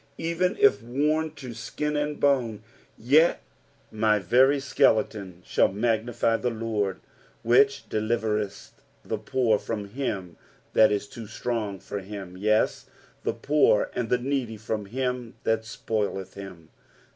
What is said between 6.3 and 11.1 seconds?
the Lord," uAieA delivereit the poor from him that it